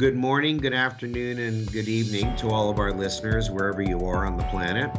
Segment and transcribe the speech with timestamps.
[0.00, 4.24] Good morning, good afternoon, and good evening to all of our listeners, wherever you are
[4.24, 4.90] on the planet.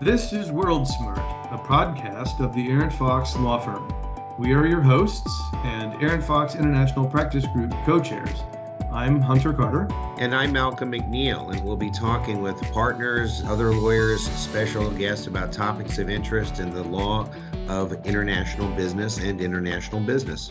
[0.00, 1.20] This is World Smart,
[1.52, 3.88] a podcast of the Arent Fox Law Firm.
[4.36, 8.42] We are your hosts and Arent Fox International Practice Group co chairs.
[8.90, 9.86] I'm Hunter Carter.
[10.18, 15.52] And I'm Malcolm McNeil, and we'll be talking with partners, other lawyers, special guests about
[15.52, 17.28] topics of interest in the law
[17.68, 20.50] of international business and international business.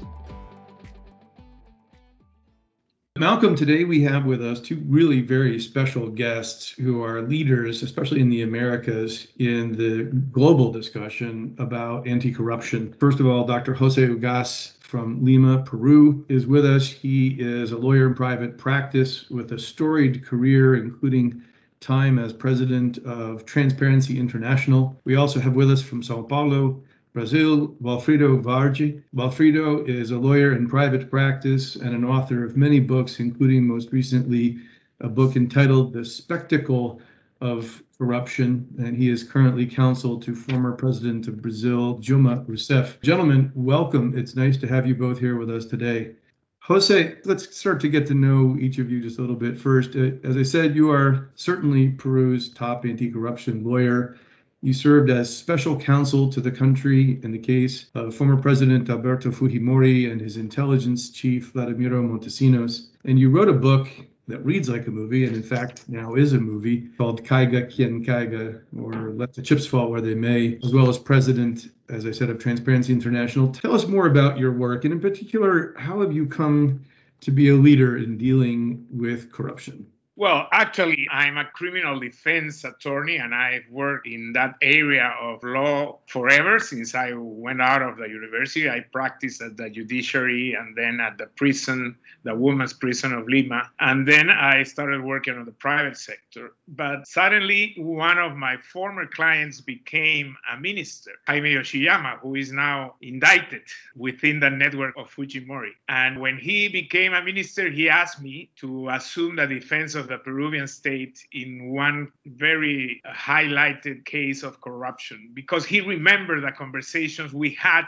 [3.20, 8.22] Malcolm, today we have with us two really very special guests who are leaders, especially
[8.22, 12.94] in the Americas, in the global discussion about anti corruption.
[13.00, 13.74] First of all, Dr.
[13.74, 16.90] Jose Ugaz from Lima, Peru, is with us.
[16.90, 21.42] He is a lawyer in private practice with a storied career, including
[21.80, 25.00] time as president of Transparency International.
[25.06, 26.84] We also have with us from Sao Paulo
[27.18, 29.02] Brazil, Walfrido Warde.
[29.16, 33.92] Walfrido is a lawyer in private practice and an author of many books, including most
[33.92, 34.60] recently
[35.00, 37.02] a book entitled The Spectacle
[37.42, 43.02] of Corruption, and he is currently counsel to former president of Brazil, Dilma Rousseff.
[43.02, 44.16] Gentlemen, welcome.
[44.16, 46.12] It's nice to have you both here with us today.
[46.60, 49.96] Jose, let's start to get to know each of you just a little bit first.
[49.96, 54.20] Uh, as I said, you are certainly Peru's top anti corruption lawyer.
[54.64, 59.30] You served as special counsel to the country in the case of former President Alberto
[59.30, 62.88] Fujimori and his intelligence chief, Vladimiro Montesinos.
[63.06, 63.88] And you wrote a book
[64.28, 68.04] that reads like a movie, and in fact now is a movie called Caiga Quien
[68.04, 72.12] Caiga, or Let the Chips Fall Where They May, as well as president, as I
[72.12, 73.52] said, of Transparency International.
[73.52, 76.84] Tell us more about your work, and in particular, how have you come
[77.22, 79.86] to be a leader in dealing with corruption?
[80.20, 86.00] Well, actually, I'm a criminal defense attorney and I've worked in that area of law
[86.08, 88.68] forever since I went out of the university.
[88.68, 93.70] I practiced at the judiciary and then at the prison, the women's prison of Lima.
[93.80, 96.54] And then I started working on the private sector.
[96.68, 102.96] But suddenly, one of my former clients became a minister, Jaime Yoshiyama, who is now
[103.02, 103.62] indicted
[103.96, 105.74] within the network of Fujimori.
[105.90, 110.18] And when he became a minister, he asked me to assume the defense of the
[110.18, 117.52] Peruvian state in one very highlighted case of corruption because he remembered the conversations we
[117.52, 117.86] had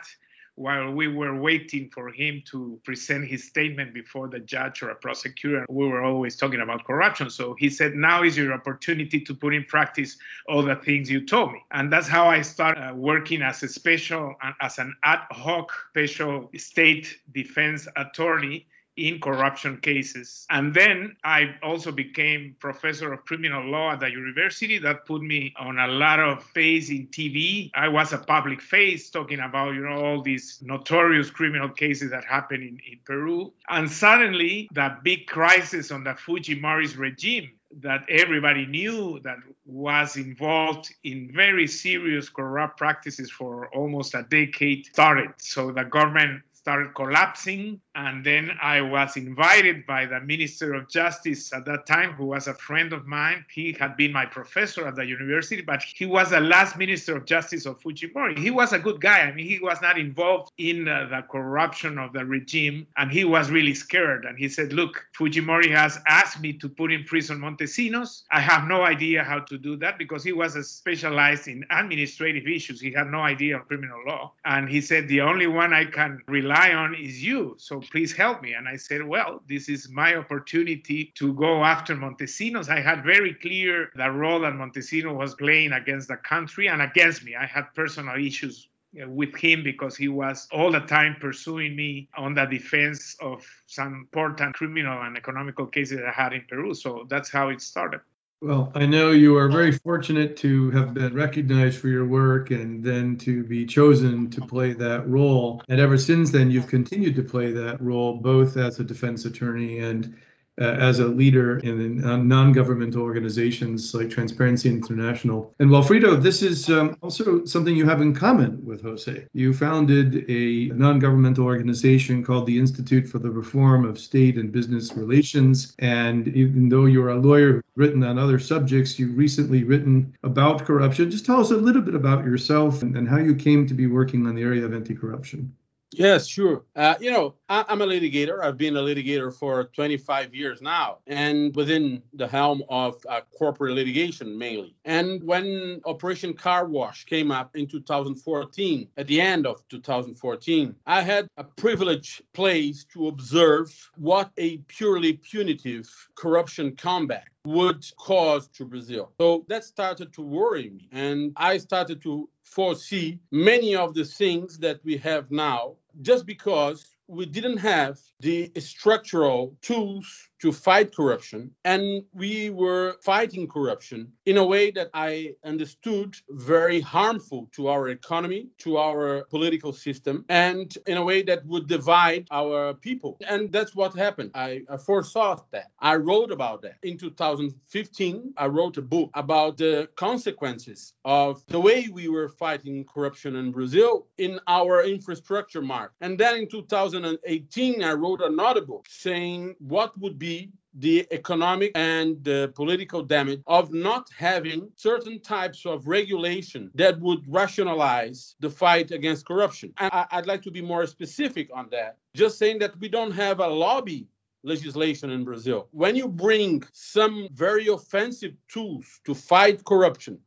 [0.59, 4.95] while we were waiting for him to present his statement before the judge or a
[4.95, 7.29] prosecutor, we were always talking about corruption.
[7.29, 10.17] So he said, Now is your opportunity to put in practice
[10.49, 11.63] all the things you told me.
[11.71, 16.49] And that's how I started uh, working as a special, as an ad hoc special
[16.57, 18.67] state defense attorney
[19.07, 20.45] in corruption cases.
[20.49, 24.77] And then I also became professor of criminal law at the university.
[24.79, 27.71] That put me on a lot of face in TV.
[27.73, 32.25] I was a public face talking about, you know, all these notorious criminal cases that
[32.25, 33.53] happened in, in Peru.
[33.69, 40.93] And suddenly the big crisis on the Fujimori's regime that everybody knew that was involved
[41.03, 45.29] in very serious corrupt practices for almost a decade started.
[45.37, 47.81] So the government started collapsing.
[47.95, 52.47] And then I was invited by the Minister of Justice at that time, who was
[52.47, 53.43] a friend of mine.
[53.51, 57.25] He had been my professor at the university, but he was the last Minister of
[57.25, 58.37] Justice of Fujimori.
[58.37, 59.21] He was a good guy.
[59.21, 63.23] I mean, he was not involved in uh, the corruption of the regime, and he
[63.25, 64.25] was really scared.
[64.25, 68.23] And he said, Look, Fujimori has asked me to put in prison Montesinos.
[68.29, 72.79] I have no idea how to do that because he was specialized in administrative issues.
[72.79, 74.33] He had no idea of criminal law.
[74.45, 77.55] And he said, The only one I can rely on is you.
[77.57, 78.53] So please help me.
[78.53, 82.69] And I said, well, this is my opportunity to go after Montesinos.
[82.69, 87.23] I had very clear the role that Montesino was playing against the country and against
[87.23, 87.35] me.
[87.35, 88.67] I had personal issues
[89.01, 93.45] uh, with him because he was all the time pursuing me on the defense of
[93.67, 96.73] some important criminal and economical cases I had in Peru.
[96.73, 98.01] So that's how it started.
[98.41, 102.81] Well, I know you are very fortunate to have been recognized for your work and
[102.81, 105.61] then to be chosen to play that role.
[105.67, 109.79] And ever since then, you've continued to play that role both as a defense attorney
[109.79, 110.15] and
[110.59, 115.53] as a leader in uh, non-governmental organizations like Transparency International.
[115.59, 119.25] And Walfrido, this is um, also something you have in common with Jose.
[119.33, 124.93] You founded a non-governmental organization called the Institute for the Reform of State and Business
[124.93, 125.75] Relations.
[125.79, 131.09] And even though you're a lawyer written on other subjects, you've recently written about corruption.
[131.09, 133.87] Just tell us a little bit about yourself and, and how you came to be
[133.87, 135.53] working on the area of anti-corruption.
[135.91, 136.65] Yes, sure.
[136.75, 138.43] Uh, you know, I, am a litigator.
[138.43, 143.73] I've been a litigator for 25 years now, and within the helm of uh, corporate
[143.73, 144.75] litigation mainly.
[144.85, 151.01] And when Operation Car Wash came up in 2014, at the end of 2014, I
[151.01, 158.65] had a privileged place to observe what a purely punitive corruption combat would cause to
[158.65, 159.11] Brazil.
[159.19, 160.89] So that started to worry me.
[160.91, 166.85] And I started to foresee many of the things that we have now just because
[167.07, 174.37] we didn't have the structural tools to fight corruption and we were fighting corruption in
[174.37, 180.77] a way that i understood very harmful to our economy to our political system and
[180.87, 183.17] in a way that would divide our people.
[183.27, 184.31] And that's what happened.
[184.33, 185.71] I, I foresaw that.
[185.79, 186.77] I wrote about that.
[186.83, 192.85] In 2015 i wrote a book about the consequences of the way we were fighting
[192.93, 195.95] corruption in brazil in our infrastructure market.
[196.01, 200.28] And then in 2018 i wrote another book saying what would be
[200.75, 202.23] the economic and
[202.53, 209.25] political damage of not having certain types of regulation that would rationalize the fight against
[209.25, 209.73] corruption.
[209.77, 211.97] I, I'd like to be more specific on that.
[212.13, 214.07] Just saying that we don't have a lobby
[214.43, 215.67] legislation in Brazil.
[215.71, 220.17] When you bring some very offensive tools to fight corruption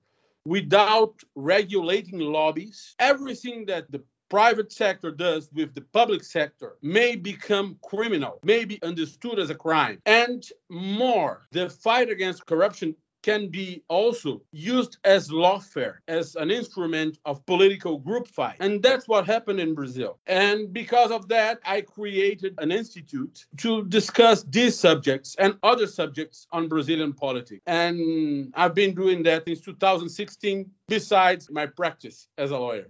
[0.44, 7.76] without regulating lobbies, everything that the private sector does with the public sector may become
[7.82, 10.00] criminal, may be understood as a crime.
[10.06, 17.18] And more, the fight against corruption can be also used as lawfare, as an instrument
[17.26, 18.56] of political group fight.
[18.58, 20.18] And that's what happened in Brazil.
[20.26, 26.46] And because of that, I created an institute to discuss these subjects and other subjects
[26.50, 27.60] on Brazilian politics.
[27.66, 32.88] And I've been doing that since 2016, besides my practice as a lawyer.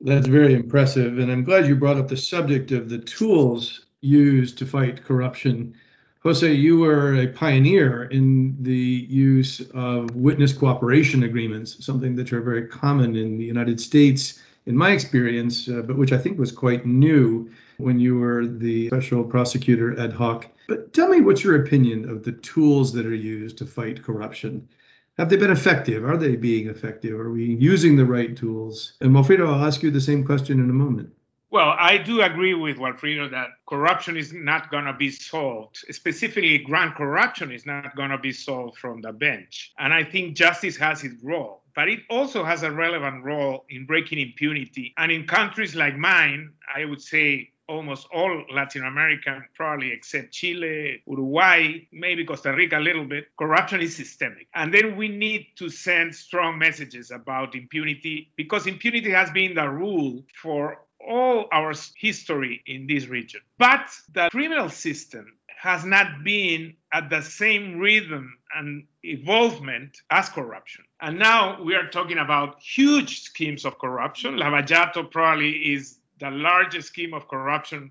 [0.00, 1.18] That's very impressive.
[1.18, 5.74] And I'm glad you brought up the subject of the tools used to fight corruption.
[6.22, 12.40] Jose, you were a pioneer in the use of witness cooperation agreements, something that are
[12.40, 16.52] very common in the United States, in my experience, uh, but which I think was
[16.52, 20.46] quite new when you were the special prosecutor ad hoc.
[20.68, 24.68] But tell me what's your opinion of the tools that are used to fight corruption?
[25.20, 26.02] Have they been effective?
[26.02, 27.20] Are they being effective?
[27.20, 28.94] Are we using the right tools?
[29.02, 31.12] And Walfrido, I'll ask you the same question in a moment.
[31.50, 35.84] Well, I do agree with Walfrido that corruption is not going to be solved.
[35.90, 39.74] Specifically, grand corruption is not going to be solved from the bench.
[39.78, 41.64] And I think justice has its role.
[41.76, 44.94] But it also has a relevant role in breaking impunity.
[44.96, 51.02] And in countries like mine, I would say almost all Latin American, probably except Chile,
[51.06, 54.48] Uruguay, maybe Costa Rica a little bit, corruption is systemic.
[54.54, 59.68] And then we need to send strong messages about impunity because impunity has been the
[59.68, 63.40] rule for all our history in this region.
[63.58, 65.26] But the criminal system
[65.56, 70.84] has not been at the same rhythm and involvement as corruption.
[71.00, 74.36] And now we are talking about huge schemes of corruption.
[74.38, 77.90] Lava Jato probably is the largest scheme of corruption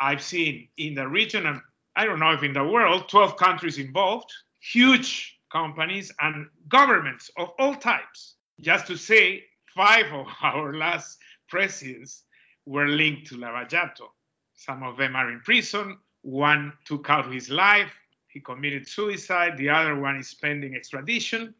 [0.00, 1.60] I've seen in the region, and
[1.96, 4.30] I don't know if in the world, 12 countries involved,
[4.60, 8.34] huge companies and governments of all types.
[8.60, 9.44] Just to say,
[9.74, 12.24] five of our last presidents
[12.66, 14.12] were linked to Lava Jato.
[14.54, 15.96] Some of them are in prison.
[16.22, 17.92] One took out his life.
[18.26, 19.56] He committed suicide.
[19.56, 21.54] The other one is pending extradition.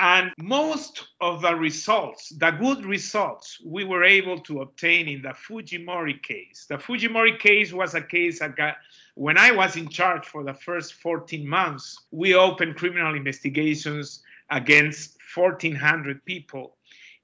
[0.00, 5.34] And most of the results, the good results we were able to obtain in the
[5.34, 6.64] Fujimori case.
[6.70, 8.76] The Fujimori case was a case that got,
[9.14, 15.18] when I was in charge for the first 14 months, we opened criminal investigations against
[15.34, 16.76] 1,400 people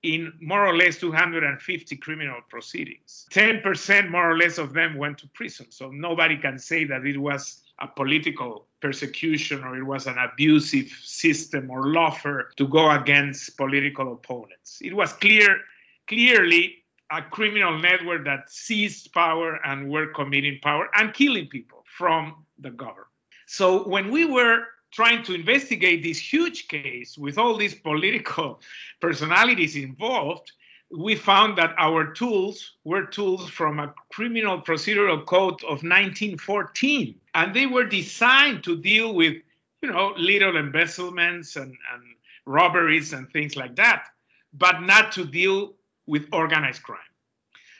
[0.03, 3.27] in more or less 250 criminal proceedings.
[3.31, 5.67] 10% more or less of them went to prison.
[5.71, 10.89] So nobody can say that it was a political persecution or it was an abusive
[11.03, 14.79] system or lawfare to go against political opponents.
[14.83, 15.59] It was clear,
[16.07, 22.45] clearly a criminal network that seized power and were committing power and killing people from
[22.59, 23.07] the government.
[23.47, 28.61] So when we were trying to investigate this huge case with all these political
[29.01, 30.53] personalities involved,
[30.91, 37.55] we found that our tools were tools from a criminal procedural code of 1914 and
[37.55, 39.35] they were designed to deal with
[39.83, 42.03] you know little embezzlements and, and
[42.47, 44.07] robberies and things like that
[44.53, 45.75] but not to deal
[46.07, 46.99] with organized crime.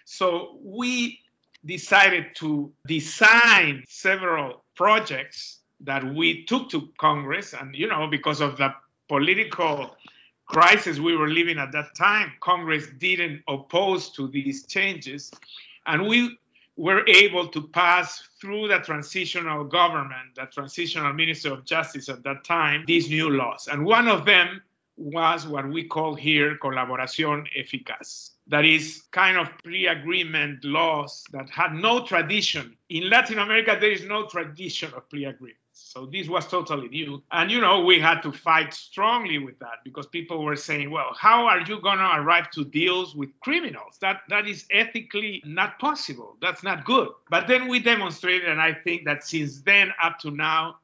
[0.05, 1.21] So we
[1.65, 8.57] decided to design several projects that we took to congress and you know because of
[8.57, 8.73] the
[9.09, 9.95] political
[10.47, 15.31] crisis we were living at that time, Congress didn't oppose to these changes.
[15.87, 16.39] And we
[16.77, 22.45] were able to pass through the transitional government, the transitional Minister of Justice at that
[22.45, 23.69] time, these new laws.
[23.71, 24.63] And one of them
[24.97, 28.31] was what we call here colaboración eficaz.
[28.47, 32.77] That is kind of pre agreement laws that had no tradition.
[32.89, 35.59] In Latin America, there is no tradition of pre agreement.
[35.79, 37.23] So this was totally new.
[37.33, 41.15] And, you know, we had to fight strongly with that because people were saying, well,
[41.19, 43.99] how are you going to arrive to deals with criminals?
[44.01, 46.39] That, that is ethically not possible.
[46.41, 47.09] That's not good.
[47.29, 50.77] But then we demonstrated, and I think that since then up to now,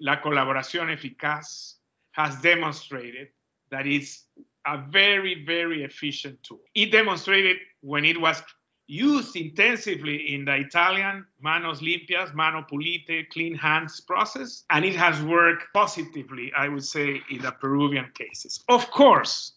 [0.00, 1.76] La Colaboración Eficaz
[2.10, 3.28] has demonstrated
[3.70, 4.24] that it's
[4.66, 6.60] a very, very efficient tool.
[6.74, 8.42] It demonstrated when it was
[8.86, 15.20] used intensively in the Italian manos limpias, mano pulite, clean hands process, and it has
[15.22, 18.62] worked positively, I would say, in the Peruvian cases.
[18.68, 19.52] Of course,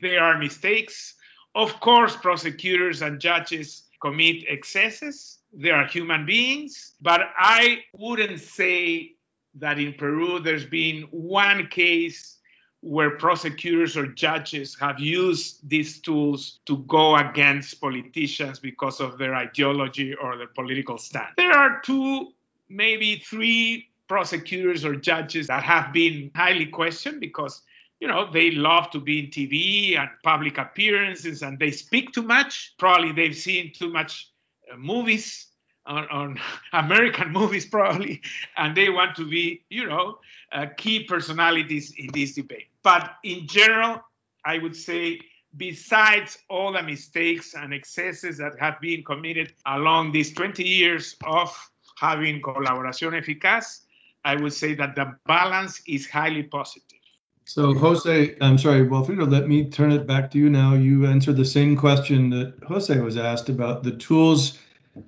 [0.00, 1.14] there are mistakes.
[1.54, 5.38] Of course, prosecutors and judges commit excesses.
[5.52, 9.12] They are human beings, but I wouldn't say
[9.54, 12.35] that in Peru there's been one case
[12.86, 19.34] where prosecutors or judges have used these tools to go against politicians because of their
[19.34, 21.34] ideology or their political stance.
[21.36, 22.32] There are two,
[22.68, 27.62] maybe three prosecutors or judges that have been highly questioned because
[27.98, 32.22] you know they love to be in tv and public appearances and they speak too
[32.22, 34.30] much probably they've seen too much
[34.72, 35.48] uh, movies
[35.86, 36.40] on, on,
[36.72, 38.20] American movies, probably,
[38.56, 40.18] and they want to be, you know,
[40.52, 42.66] uh, key personalities in this debate.
[42.86, 44.00] But in general,
[44.44, 45.18] I would say,
[45.56, 51.50] besides all the mistakes and excesses that have been committed along these 20 years of
[51.98, 53.80] having colaboración eficaz,
[54.24, 57.00] I would say that the balance is highly positive.
[57.44, 60.74] So, Jose, I'm sorry, Wilfredo, let me turn it back to you now.
[60.74, 64.60] You answered the same question that Jose was asked about the tools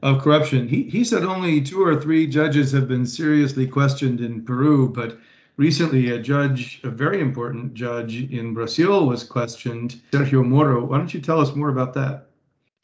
[0.03, 0.67] of corruption.
[0.67, 5.17] He, he said only two or three judges have been seriously questioned in Peru, but
[5.59, 10.87] recently a judge, a very important judge in Brazil, was questioned, Sergio Moro.
[10.87, 12.29] Why don't you tell us more about that?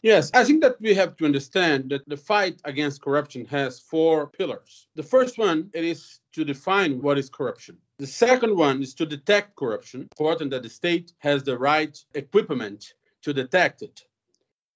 [0.02, 4.26] Yes, I think that we have to understand that the fight against corruption has four
[4.26, 4.88] pillars.
[4.96, 7.78] The first one it is to define what is corruption.
[7.98, 10.02] The second one is to detect corruption.
[10.02, 14.02] Important that the state has the right equipment to detect it.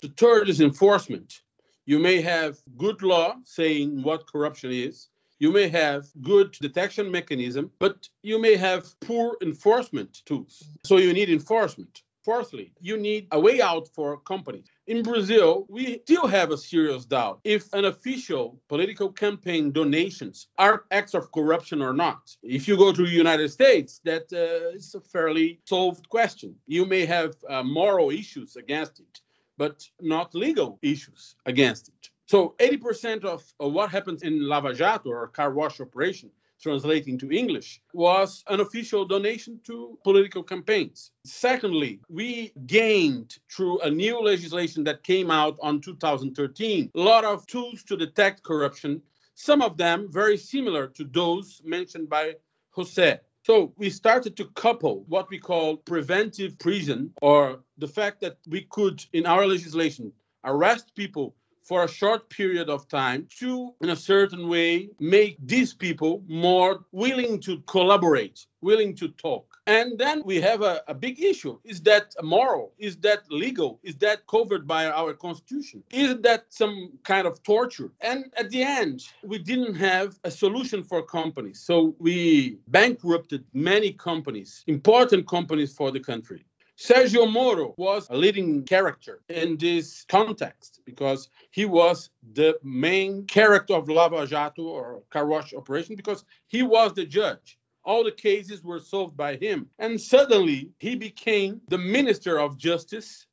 [0.00, 1.42] The third is enforcement.
[1.84, 5.08] You may have good law saying what corruption is.
[5.38, 10.64] You may have good detection mechanism, but you may have poor enforcement tools.
[10.84, 12.02] So you need enforcement.
[12.24, 14.66] Fourthly, you need a way out for companies.
[14.86, 20.84] In Brazil, we still have a serious doubt if an official political campaign donations are
[20.90, 22.36] acts of corruption or not.
[22.42, 26.54] If you go to the United States, that uh, is a fairly solved question.
[26.66, 29.20] You may have uh, moral issues against it
[29.58, 32.10] but not legal issues against it.
[32.28, 36.30] So 80% of, what happens in Lava Jato or car wash operation,
[36.60, 41.10] translating to English, was an official donation to political campaigns.
[41.24, 47.46] Secondly, we gained through a new legislation that came out on 2013 a lot of
[47.46, 49.00] tools to detect corruption,
[49.34, 52.34] some of them very similar to those mentioned by
[52.72, 53.20] Jose.
[53.42, 58.66] So we started to couple what we call preventive prison, or the fact that we
[58.68, 60.12] could, in our legislation,
[60.44, 61.34] arrest people
[61.68, 66.80] for a short period of time to, in a certain way, make these people more
[66.92, 69.44] willing to collaborate, willing to talk.
[69.66, 71.58] And then we have a, a, big issue.
[71.62, 72.72] Is that moral?
[72.78, 73.80] Is that legal?
[73.82, 75.82] Is that covered by our constitution?
[75.92, 77.90] Is that some kind of torture?
[78.00, 81.60] And at the end, we didn't have a solution for companies.
[81.60, 86.46] So we bankrupted many companies, important companies for the country.
[86.78, 93.74] Sergio Moro was a leading character in this context because he was the main character
[93.74, 97.58] of Lava Jato or car operation because he was the judge
[97.88, 99.66] all the cases were solved by him.
[99.78, 103.26] And suddenly he became the Minister of Justice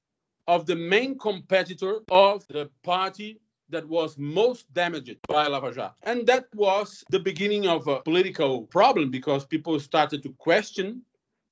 [0.47, 5.93] of the main competitor of the party that was most damaged by Lava Jato.
[6.03, 11.01] And that was the beginning of a political problem because people started to question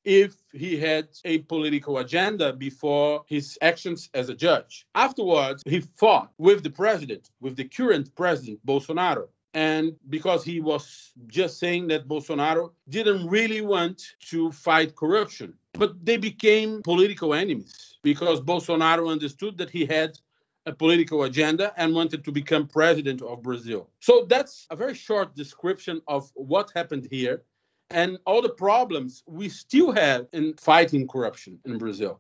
[0.05, 4.86] if he had a political agenda before his actions as a judge.
[4.95, 11.13] Afterwards, he fought with the president, with the current president, Bolsonaro and because he was
[11.27, 15.53] just saying that Bolsonaro didn't really want to fight corruption.
[15.74, 20.17] But they became political enemies because Bolsonaro understood that he had
[20.65, 23.89] a political agenda and wanted to become president of Brazil.
[24.00, 27.43] So that's a very short description of what happened here
[27.90, 32.20] and all the problems we still have in fighting corruption in Brazil.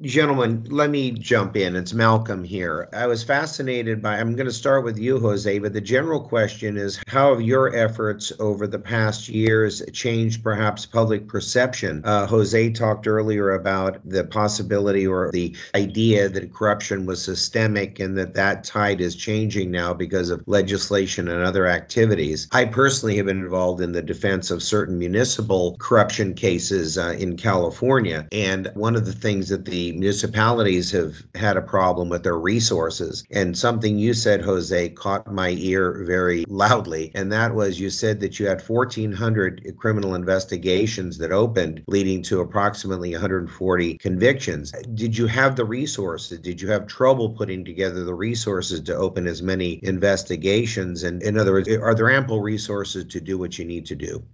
[0.00, 1.76] Gentlemen, let me jump in.
[1.76, 2.88] It's Malcolm here.
[2.92, 6.76] I was fascinated by, I'm going to start with you, Jose, but the general question
[6.76, 12.02] is how have your efforts over the past years changed perhaps public perception?
[12.04, 18.18] Uh, Jose talked earlier about the possibility or the idea that corruption was systemic and
[18.18, 22.48] that that tide is changing now because of legislation and other activities.
[22.50, 27.36] I personally have been involved in the defense of certain municipal corruption cases uh, in
[27.36, 28.26] California.
[28.32, 33.24] And one of the things that municipalities have had a problem with their resources.
[33.30, 37.10] And something you said, Jose, caught my ear very loudly.
[37.14, 42.40] And that was you said that you had 1,400 criminal investigations that opened, leading to
[42.40, 44.72] approximately 140 convictions.
[44.94, 46.38] Did you have the resources?
[46.40, 51.02] Did you have trouble putting together the resources to open as many investigations?
[51.02, 54.24] And in other words, are there ample resources to do what you need to do?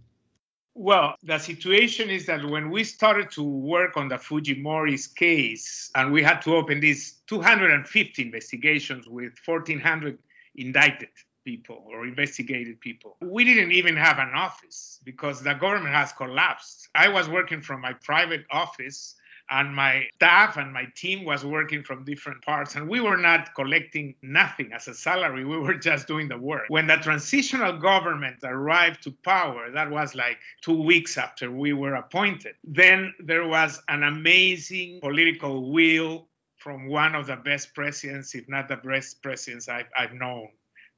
[0.75, 6.13] Well, the situation is that when we started to work on the Fujimori's case, and
[6.13, 10.19] we had to open these 250 investigations with 1,400
[10.55, 11.09] indicted
[11.45, 16.89] people or investigated people, we didn't even have an office because the government has collapsed.
[16.95, 19.17] I was working from my private office
[19.51, 23.55] and my staff and my team was working from different parts and we were not
[23.55, 25.45] collecting nothing as a salary.
[25.45, 26.67] We were just doing the work.
[26.69, 31.95] When the transitional government arrived to power that was like 2 weeks after we were
[31.95, 32.55] appointed.
[32.65, 38.69] Then there was an amazing political will from one of the best presidents if not
[38.69, 40.49] the best presidents I've, I've known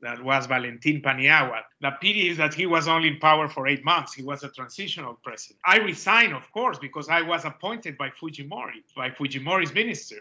[0.02, 1.62] that was Valentin Paniagua.
[1.80, 4.12] The pity is that he was only in power for eight months.
[4.12, 5.60] He was a transitional president.
[5.64, 10.16] I resigned, of course, because I was appointed by Fujimori, by Fujimori's minister.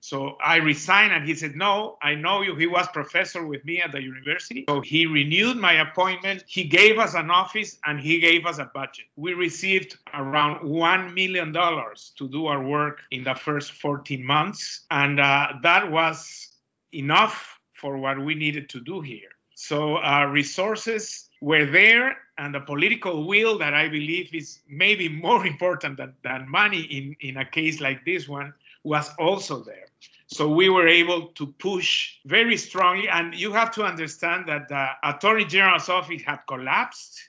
[0.00, 2.54] So I resigned and he said, No, I know you.
[2.56, 4.66] He was professor with me at the university.
[4.68, 6.44] So he renewed my appointment.
[6.46, 9.06] He gave us an office and he gave us a budget.
[9.16, 14.82] We received around $1 million to do our work in the first 14 months.
[14.90, 16.50] And uh, that was
[16.92, 17.53] enough
[17.84, 19.28] for what we needed to do here.
[19.56, 25.46] So uh, resources were there, and the political will that I believe is maybe more
[25.54, 29.88] important than, than money in, in a case like this one was also there.
[30.28, 33.06] So we were able to push very strongly.
[33.10, 37.20] And you have to understand that the Attorney General's office had collapsed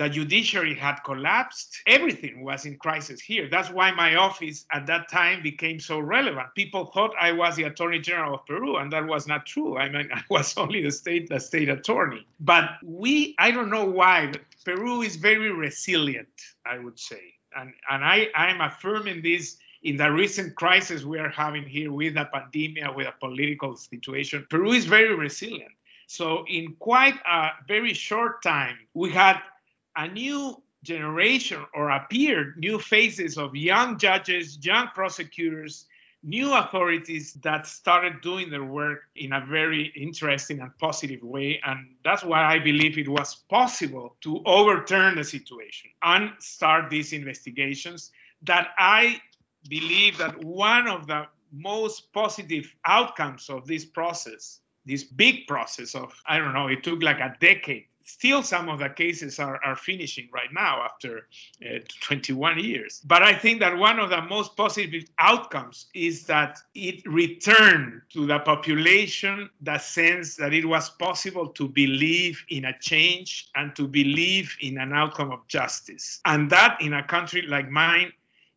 [0.00, 1.82] the judiciary had collapsed.
[1.86, 3.50] Everything was in crisis here.
[3.50, 6.54] That's why my office at that time became so relevant.
[6.54, 9.76] People thought I was the Attorney General of Peru, and that was not true.
[9.76, 12.26] I mean, I was only the state, the state attorney.
[12.40, 14.32] But we, I don't know why,
[14.64, 16.28] Peru is very resilient,
[16.64, 17.34] I would say.
[17.54, 22.14] And, and I, I'm affirming this in the recent crisis we are having here with
[22.14, 24.46] the pandemic, with a political situation.
[24.48, 25.72] Peru is very resilient.
[26.06, 29.40] So, in quite a very short time, we had
[29.96, 35.86] a new generation or appeared new faces of young judges, young prosecutors,
[36.22, 41.60] new authorities that started doing their work in a very interesting and positive way.
[41.64, 47.12] And that's why I believe it was possible to overturn the situation and start these
[47.12, 48.10] investigations.
[48.42, 49.20] That I
[49.68, 56.14] believe that one of the most positive outcomes of this process, this big process of,
[56.26, 59.76] I don't know, it took like a decade still some of the cases are, are
[59.76, 61.26] finishing right now after
[61.64, 63.00] uh, 21 years.
[63.04, 68.26] But I think that one of the most positive outcomes is that it returned to
[68.26, 73.86] the population the sense that it was possible to believe in a change and to
[73.86, 76.20] believe in an outcome of justice.
[76.24, 78.12] And that in a country like mine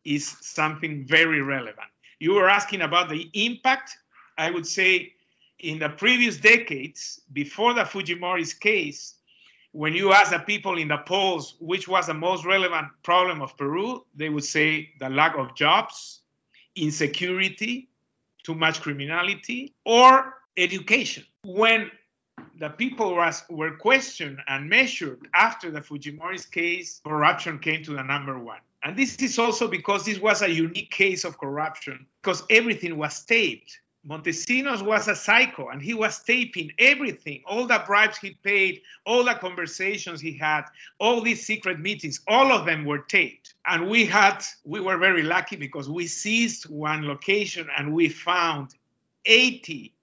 [0.06, 1.88] is something very relevant.
[2.20, 3.98] You were asking about the impact.
[4.38, 5.14] I would say
[5.60, 9.16] in the previous decades, before the Fujimori's case,
[9.74, 13.58] when you ask the people in the polls which was the most relevant problem of
[13.58, 16.22] Peru, they would say the lack of jobs,
[16.76, 17.90] insecurity,
[18.44, 21.26] too much criminality, or education.
[21.44, 21.90] When
[22.60, 28.04] the people was, were questioned and measured after the Fujimori's case, corruption came to the
[28.04, 28.60] number one.
[28.84, 33.24] And this is also because this was a unique case of corruption, because everything was
[33.26, 33.80] taped.
[34.08, 39.24] Montesinos was a psycho and he was taping everything, all the bribes he paid, all
[39.24, 40.64] the conversations he had,
[41.00, 43.54] all these secret meetings, all of them were taped.
[43.66, 48.72] And we had, we were very lucky because we seized one location and we found
[49.26, 49.94] 80,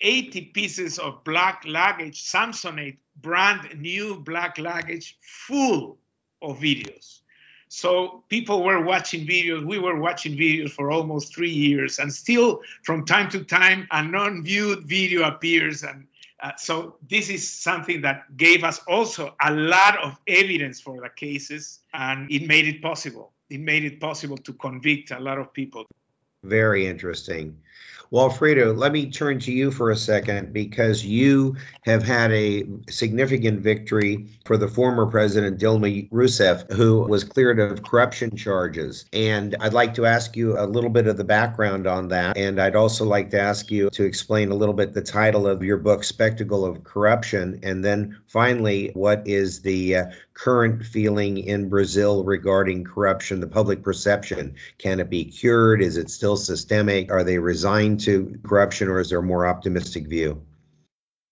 [0.00, 5.98] 80 pieces of black luggage, Samsonite brand new black luggage full
[6.42, 7.20] of videos.
[7.68, 9.64] So people were watching videos.
[9.64, 14.02] We were watching videos for almost three years, and still from time to time, a
[14.02, 15.84] non-viewed video appears.
[15.84, 16.06] And
[16.40, 21.10] uh, so this is something that gave us also a lot of evidence for the
[21.10, 23.32] cases, and it made it possible.
[23.50, 25.86] It made it possible to convict a lot of people.
[26.42, 27.58] Very interesting.
[28.10, 32.64] Well, Alfredo, let me turn to you for a second because you have had a
[32.88, 39.04] significant victory for the former president, Dilma Rousseff, who was cleared of corruption charges.
[39.12, 42.38] And I'd like to ask you a little bit of the background on that.
[42.38, 45.62] And I'd also like to ask you to explain a little bit the title of
[45.62, 47.60] your book, Spectacle of Corruption.
[47.62, 50.04] And then finally, what is the uh,
[50.38, 54.54] current feeling in Brazil regarding corruption, the public perception?
[54.78, 55.82] Can it be cured?
[55.82, 57.10] Is it still systemic?
[57.10, 60.40] Are they resigned to corruption, or is there a more optimistic view?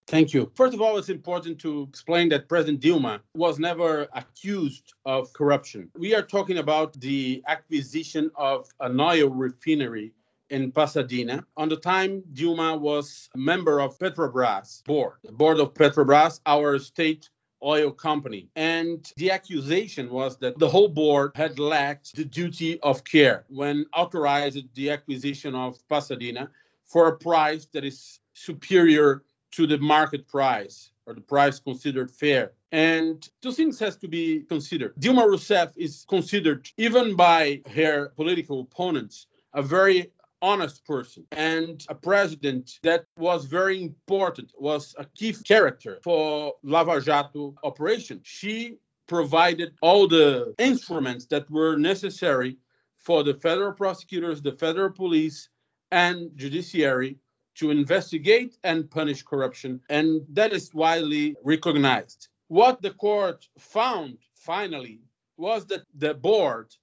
[0.09, 0.51] Thank you.
[0.55, 5.91] First of all, it's important to explain that President Dilma was never accused of corruption.
[5.97, 10.13] We are talking about the acquisition of an oil refinery
[10.51, 11.45] in Pasadena.
[11.57, 16.79] On the time Dilma was a member of Petrobras board, the board of Petrobras, our
[16.79, 17.29] state
[17.63, 18.49] oil company.
[18.57, 23.87] And the accusation was that the whole board had lacked the duty of care when
[23.95, 26.51] authorized the acquisition of Pasadena
[26.85, 32.53] for a price that is superior to the market price or the price considered fair.
[32.73, 34.95] And two things has to be considered.
[35.01, 41.95] Dilma Rousseff is considered, even by her political opponents, a very honest person and a
[41.95, 48.21] president that was very important, was a key character for Lava Jato operation.
[48.23, 52.59] She provided all the instruments that were necessary
[52.97, 55.49] for the federal prosecutors, the federal police,
[55.91, 57.17] and judiciary
[57.55, 62.29] to investigate and punish corruption, and that is widely recognized.
[62.49, 65.01] What the court found finally
[65.37, 66.75] was that the board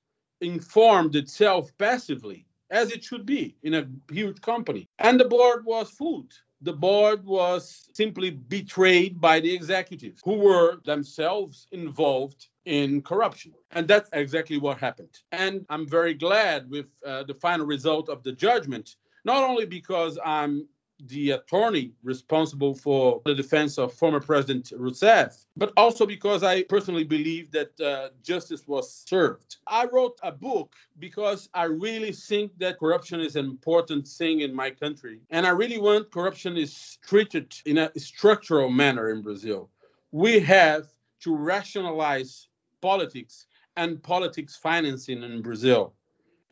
[0.42, 4.90] informed itself passively as it should be in a huge company.
[5.00, 6.34] And the board was fooled.
[6.62, 13.54] The board was simply betrayed by the executives who were themselves involved in corruption.
[13.72, 15.20] And that's exactly what happened.
[15.32, 20.18] And I'm very glad with uh, the final result of the judgment, not only because
[20.26, 20.68] I'm
[21.08, 27.04] the attorney responsible for the defense of former President Rousseff, but also because I personally
[27.04, 29.58] believe that uh, justice was served.
[29.68, 34.54] I wrote a book because I really think that corruption is an important thing in
[34.54, 35.20] my country.
[35.30, 39.70] And I really want corruption is treated in a structural manner in Brazil.
[40.12, 40.88] We have
[41.22, 42.48] to rationalize
[42.82, 45.94] politics and politics financing in Brazil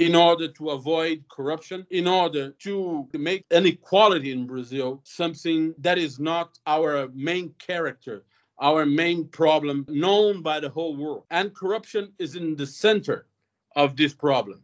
[0.01, 6.19] in order to avoid corruption, in order to make inequality in Brazil something that is
[6.19, 8.23] not our main character,
[8.59, 11.25] our main problem known by the whole world.
[11.29, 13.27] And corruption is in the center
[13.75, 14.63] of this problem.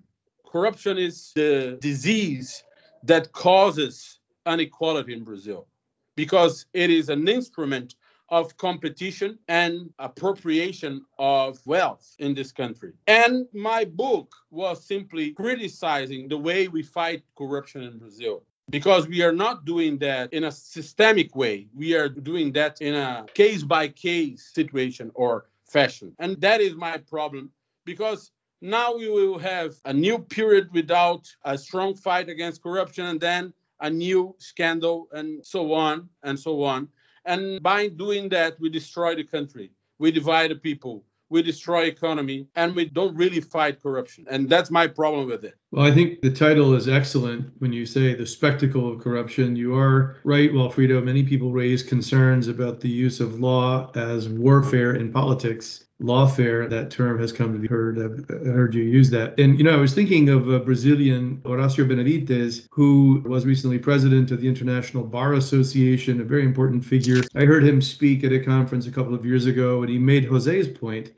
[0.52, 2.63] Corruption is the disease
[3.04, 5.67] that causes inequality in Brazil
[6.15, 7.93] because it is an instrument
[8.30, 12.94] of competition and appropriation of wealth in this country.
[13.08, 18.44] And my book was simply criticizing the way we fight corruption in Brazil.
[18.70, 21.68] Because we are not doing that in a systemic way.
[21.74, 26.13] We are doing that in a case by case situation or fashion.
[26.20, 27.50] And that is my problem
[27.86, 33.22] because now we will have a new period without a strong fight against corruption and
[33.22, 36.90] then a new scandal and so on and so on.
[37.28, 39.72] And by doing that, we destroy the country.
[40.00, 41.04] We divide the people.
[41.30, 44.26] We destroy economy, and we don't really fight corruption.
[44.30, 45.56] And that's my problem with it.
[45.72, 49.58] Well, I think the title is excellent when you say the spectacle of corruption.
[49.58, 51.04] You are right, Walfrido.
[51.04, 56.92] Many people raise concerns about the use of law as warfare in politics lawfare, that
[56.92, 57.98] term has come to be heard.
[57.98, 59.40] I've heard you use that.
[59.40, 64.32] And, you know, I was thinking of a Brazilian, Horacio Benevides, who was recently president
[64.32, 67.24] of the International Bar Association, a very important figure.
[67.36, 70.26] I heard him speak at a conference a couple of years ago, and he made
[70.26, 71.12] Jose's point,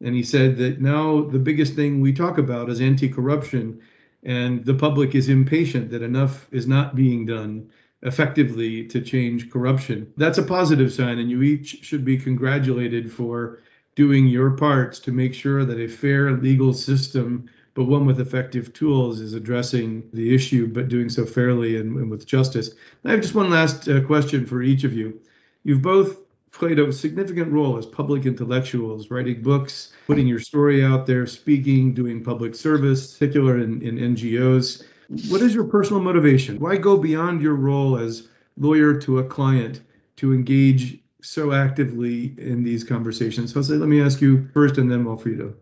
[0.00, 3.80] And he said that now the biggest thing we talk about is anti corruption,
[4.22, 7.70] and the public is impatient that enough is not being done
[8.02, 10.12] effectively to change corruption.
[10.16, 13.60] That's a positive sign, and you each should be congratulated for
[13.94, 18.72] doing your parts to make sure that a fair legal system, but one with effective
[18.72, 22.70] tools, is addressing the issue, but doing so fairly and, and with justice.
[23.04, 25.20] I have just one last uh, question for each of you.
[25.62, 26.18] You've both
[26.54, 31.92] played a significant role as public intellectuals, writing books, putting your story out there, speaking,
[31.92, 34.84] doing public service, particular in, in NGOs.
[35.28, 36.58] What is your personal motivation?
[36.58, 39.82] Why go beyond your role as lawyer to a client
[40.16, 43.52] to engage so actively in these conversations?
[43.52, 45.54] Jose, let me ask you first and then Alfredo.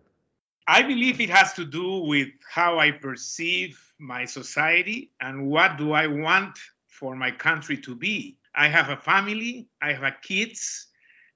[0.68, 5.92] I believe it has to do with how I perceive my society and what do
[5.92, 8.38] I want for my country to be.
[8.54, 10.88] I have a family, I have kids,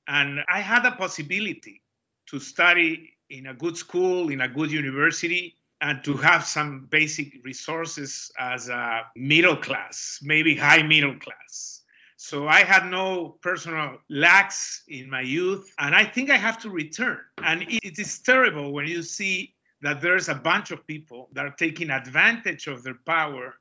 [0.06, 1.82] and I had a possibility
[2.26, 7.44] to study in a good school, in a good university, and to have some basic
[7.44, 11.82] resources as a middle class, maybe high middle class.
[12.16, 16.70] So I had no personal lacks in my youth, and I think I have to
[16.70, 17.18] return.
[17.42, 21.54] And it is terrible when you see that there's a bunch of people that are
[21.58, 23.54] taking advantage of their power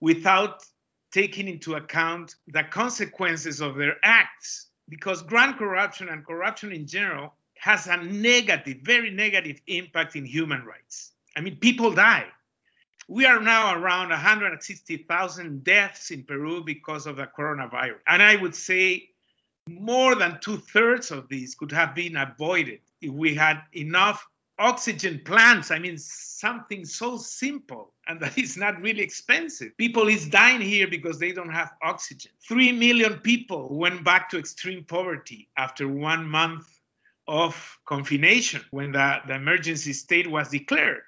[0.00, 0.64] without
[1.12, 4.68] taking into account the consequences of their acts.
[4.88, 10.64] Because grand corruption and corruption in general has a negative, very negative impact in human
[10.64, 11.12] rights.
[11.36, 12.26] I mean, people die.
[13.06, 17.98] We are now around 160,000 deaths in Peru because of the coronavirus.
[18.06, 19.10] And I would say
[19.68, 24.26] more than two thirds of these could have been avoided if we had enough
[24.60, 25.70] oxygen plants.
[25.70, 29.76] I mean, something so simple and that is not really expensive.
[29.76, 32.30] People is dying here because they don't have oxygen.
[32.46, 36.66] Three million people went back to extreme poverty after one month
[37.26, 41.02] of confination when the, the emergency state was declared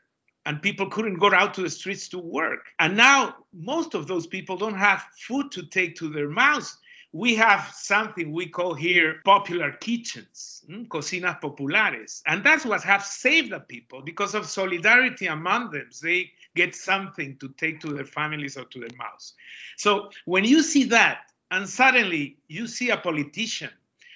[0.46, 2.66] and people couldn't go out to the streets to work.
[2.78, 6.78] And now most of those people don't have food to take to their mouths.
[7.12, 12.22] We have something we call here popular kitchens, mm, cocinas populares.
[12.27, 15.90] And that's what has saved the people because of solidarity among them.
[16.03, 19.35] They get something to take to their families or to their mouths.
[19.77, 23.70] So when you see that, and suddenly you see a politician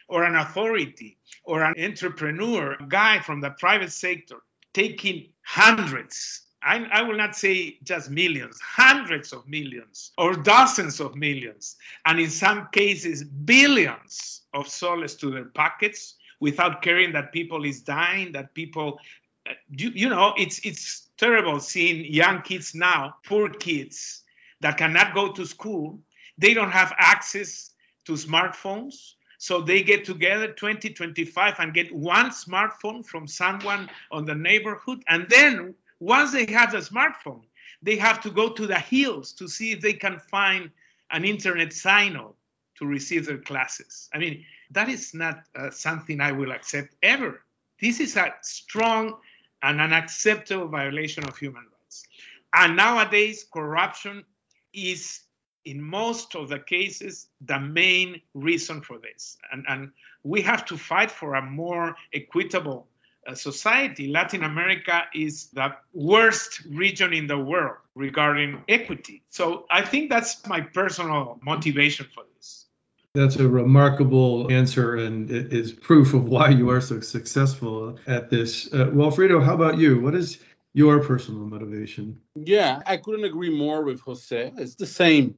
[0.09, 4.37] or an authority or an entrepreneur, a guy from the private sector
[4.73, 11.15] taking hundreds I, I, will not say just millions, hundreds of millions or dozens of
[11.15, 17.65] millions, and in some cases, billions of soles to their pockets without caring that people
[17.65, 18.99] is dying, that people,
[19.49, 24.25] uh, you, you know, it's, it's terrible seeing young kids now, poor kids
[24.61, 26.01] that cannot go to school.
[26.37, 27.71] They don't have access
[28.07, 29.13] to smartphones.
[29.39, 35.03] So they get together 20, 25 and get one smartphone from someone on the neighborhood.
[35.09, 37.43] And then once they have the smartphone,
[37.83, 40.71] they have to go to the hills to see if they can find
[41.11, 42.37] an internet signal
[42.77, 44.09] to receive their classes.
[44.13, 47.43] I mean, that is not uh, something I will accept ever.
[47.81, 49.17] This is a strong
[49.63, 52.07] and unacceptable violation of human rights.
[52.55, 54.25] And nowadays, corruption
[54.73, 55.21] is
[55.65, 59.37] in most of the cases the main reason for this.
[59.53, 59.91] And, and
[60.23, 62.89] we have to fight for a more equitable
[63.35, 64.09] society.
[64.09, 69.23] Latin America is the worst region in the world regarding equity.
[69.31, 72.67] So I think that's my personal motivation for this.
[73.15, 78.29] That's a remarkable answer and it is proof of why you are so successful at
[78.29, 78.73] this.
[78.73, 80.01] Uh, Wilfredo, how about you?
[80.01, 80.39] What is
[80.75, 82.21] your personal motivation?
[82.35, 84.53] Yeah, I couldn't agree more with Jose.
[84.59, 85.37] It's the same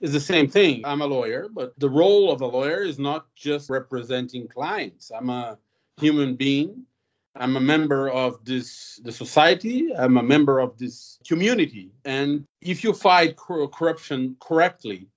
[0.00, 0.82] is the same thing.
[0.84, 5.12] I'm a lawyer, but the role of a lawyer is not just representing clients.
[5.16, 5.58] I'm a
[5.98, 6.86] human being.
[7.34, 9.94] I'm a member of this the society.
[9.96, 11.92] I'm a member of this community.
[12.04, 15.08] And if you fight corruption correctly,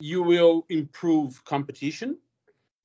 [0.00, 2.18] you will improve competition.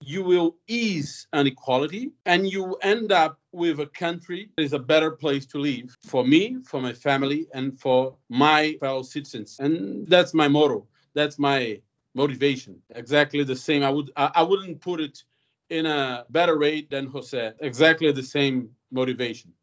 [0.02, 5.12] You will ease inequality, and you end up with a country that is a better
[5.12, 9.58] place to live for me, for my family, and for my fellow citizens.
[9.60, 11.82] And that's my motto that's my
[12.16, 12.82] motivation.
[12.90, 13.84] Exactly the same.
[13.84, 15.24] I would I, I wouldn't put it
[15.70, 17.54] in a better rate than Jose.
[17.62, 19.54] Exactly the same motivation.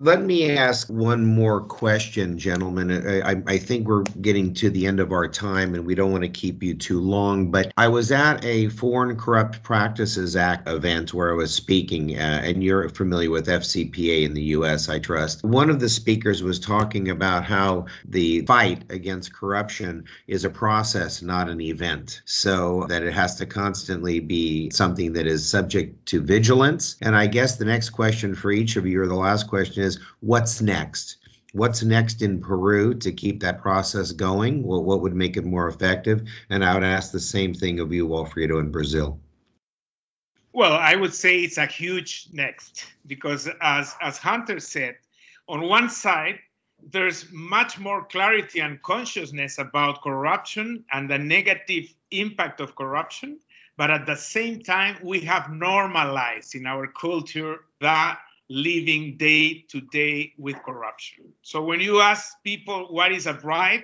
[0.00, 3.22] Let me ask one more question, gentlemen.
[3.22, 6.24] I, I, think we're getting to the end of our time and we don't want
[6.24, 7.52] to keep you too long.
[7.52, 12.40] But I was at a Foreign Corrupt Practices Act event where I was speaking, uh,
[12.42, 15.44] and you're familiar with FCPA in the US, I trust.
[15.44, 21.22] One of the speakers was talking about how the fight against corruption is a process,
[21.22, 22.20] not an event.
[22.24, 26.96] So that it has to constantly be something that is subject to vigilance.
[27.00, 30.00] And I guess the next question for each of you, or the last question, is
[30.20, 31.18] what's next?
[31.52, 34.64] What's next in Peru to keep that process going?
[34.64, 36.26] What, what would make it more effective?
[36.50, 39.20] And I would ask the same thing of you, Wilfredo, in Brazil.
[40.52, 44.96] Well, I would say it's a huge next because, as, as Hunter said,
[45.48, 46.40] on one side,
[46.90, 53.38] there's much more clarity and consciousness about corruption and the negative impact of corruption.
[53.76, 59.80] But at the same time, we have normalized in our culture that living day to
[59.80, 61.24] day with corruption.
[61.42, 63.82] So when you ask people what is a bribe,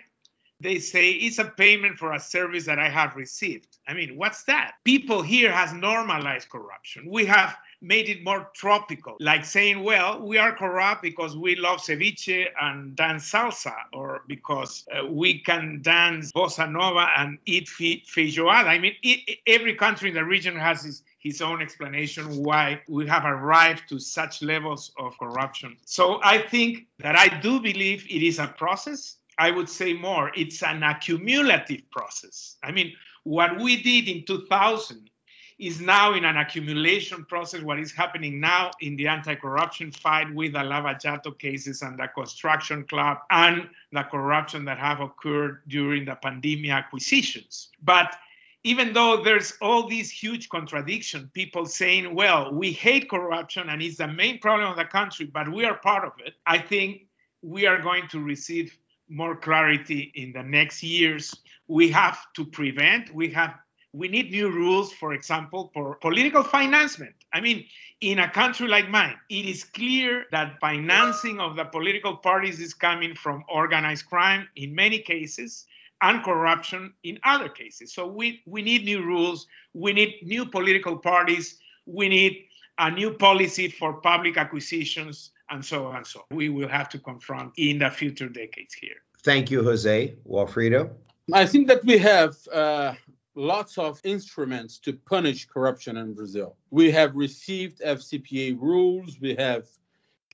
[0.60, 3.78] they say it's a payment for a service that I have received.
[3.88, 4.72] I mean, what's that?
[4.84, 7.08] People here has normalized corruption.
[7.08, 11.80] We have made it more tropical, like saying, well, we are corrupt because we love
[11.80, 18.66] ceviche and dance salsa, or because uh, we can dance bossa nova and eat feijoada.
[18.66, 23.06] I mean, it, every country in the region has its, his own explanation why we
[23.06, 25.76] have arrived to such levels of corruption.
[25.84, 29.16] So I think that I do believe it is a process.
[29.38, 32.56] I would say more, it's an accumulative process.
[32.62, 35.10] I mean, what we did in 2000
[35.58, 37.60] is now in an accumulation process.
[37.60, 42.08] What is happening now in the anti-corruption fight with the Lava Jato cases and the
[42.08, 47.68] construction club and the corruption that have occurred during the pandemic acquisitions.
[47.82, 48.16] But
[48.62, 53.96] even though there's all these huge contradiction, people saying, well, we hate corruption and it's
[53.96, 57.06] the main problem of the country, but we are part of it, I think
[57.42, 58.76] we are going to receive
[59.08, 61.34] more clarity in the next years.
[61.68, 63.54] We have to prevent, we have
[63.92, 67.12] we need new rules, for example, for political financement.
[67.32, 67.66] I mean,
[68.00, 72.72] in a country like mine, it is clear that financing of the political parties is
[72.72, 75.66] coming from organized crime in many cases
[76.02, 77.92] and corruption in other cases.
[77.92, 82.44] So we, we need new rules, we need new political parties, we need
[82.78, 86.24] a new policy for public acquisitions, and so on and so.
[86.30, 89.02] We will have to confront in the future decades here.
[89.22, 90.14] Thank you, Jose.
[90.26, 90.90] Walfrido?
[91.32, 92.94] I think that we have uh,
[93.34, 96.56] lots of instruments to punish corruption in Brazil.
[96.70, 99.66] We have received FCPA rules, we have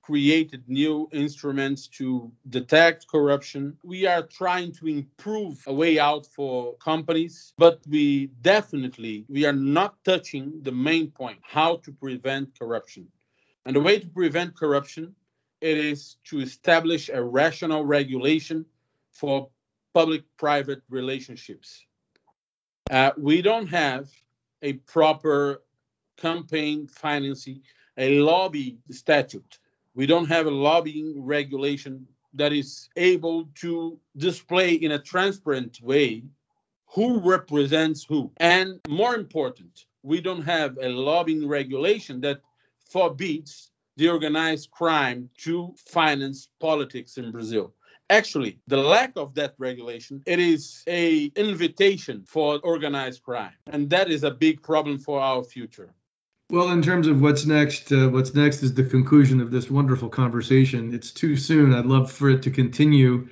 [0.07, 3.77] created new instruments to detect corruption.
[3.83, 9.59] We are trying to improve a way out for companies, but we definitely we are
[9.77, 13.07] not touching the main point, how to prevent corruption.
[13.65, 15.15] And the way to prevent corruption
[15.61, 18.65] it is to establish a rational regulation
[19.11, 19.49] for
[19.93, 21.85] public private relationships
[22.89, 24.09] uh, we don't have
[24.61, 25.63] a proper
[26.17, 27.61] campaign financing,
[27.97, 29.59] a lobby statute.
[29.97, 32.05] We don't have a lobbying regulation
[32.35, 36.23] that is able to display in a transparent way
[36.85, 38.31] who represents who.
[38.37, 42.41] And more important, we don't have a lobbying regulation that
[42.91, 47.73] forbids the organized crime to finance politics in Brazil.
[48.11, 53.57] Actually, the lack of that regulation, it is a invitation for organized crime.
[53.65, 55.89] And that is a big problem for our future.
[56.49, 60.07] Well, in terms of what's next, uh, what's next is the conclusion of this wonderful
[60.07, 60.93] conversation.
[60.93, 61.73] It's too soon.
[61.73, 63.27] I'd love for it to continue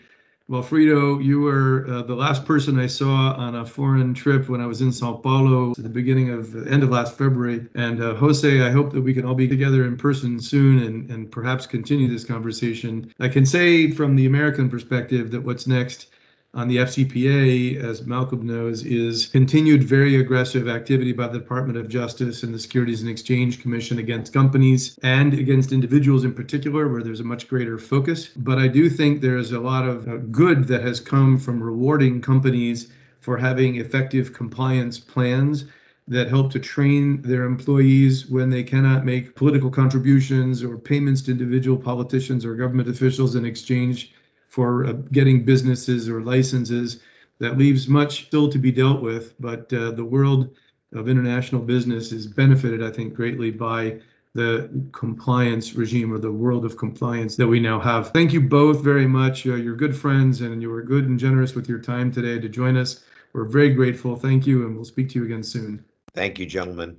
[0.47, 4.67] Walfrido, you were uh, the last person I saw on a foreign trip when I
[4.67, 7.65] was in Sao Paulo at the beginning of the end of last February.
[7.73, 11.09] And uh, Jose, I hope that we can all be together in person soon and,
[11.09, 13.11] and perhaps continue this conversation.
[13.19, 16.09] I can say from the American perspective that what's next
[16.55, 21.89] on the FCPA, as Malcolm knows, is continued very aggressive activity by the Department of
[21.89, 27.03] Justice and the Securities and Exchange Commission against companies and against individuals in particular, where
[27.03, 28.29] there's a much greater focus.
[28.37, 32.21] But I do think there's a lot of uh, good that has come from rewarding
[32.21, 32.89] companies
[33.19, 35.65] for having effective compliance plans
[36.07, 41.31] that help to train their employees when they cannot make political contributions or payments to
[41.31, 44.13] individual politicians or government officials in exchange
[44.55, 47.01] for uh, getting businesses or licenses.
[47.39, 50.55] That leaves much still to be dealt with, but uh, the world
[50.93, 53.99] of international business is benefited, I think, greatly by
[54.33, 58.11] the compliance regime or the world of compliance that we now have.
[58.11, 59.45] Thank you both very much.
[59.45, 62.47] Uh, you're good friends and you were good and generous with your time today to
[62.47, 63.03] join us.
[63.33, 64.15] We're very grateful.
[64.15, 65.83] Thank you, and we'll speak to you again soon.
[66.13, 66.93] Thank you, gentlemen.